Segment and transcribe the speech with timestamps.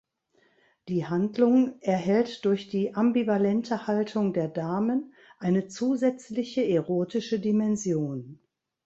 [0.87, 8.39] Die Handlung erhält durch die ambivalente Haltung der Damen eine zusätzliche erotische Dimension.